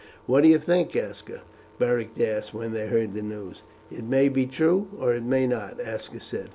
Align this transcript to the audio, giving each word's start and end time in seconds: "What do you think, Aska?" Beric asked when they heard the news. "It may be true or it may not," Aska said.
"What 0.25 0.41
do 0.41 0.49
you 0.49 0.57
think, 0.57 0.95
Aska?" 0.95 1.41
Beric 1.77 2.19
asked 2.19 2.55
when 2.55 2.73
they 2.73 2.87
heard 2.87 3.13
the 3.13 3.21
news. 3.21 3.61
"It 3.91 4.03
may 4.03 4.29
be 4.29 4.47
true 4.47 4.87
or 4.99 5.13
it 5.13 5.23
may 5.23 5.45
not," 5.45 5.79
Aska 5.79 6.19
said. 6.19 6.49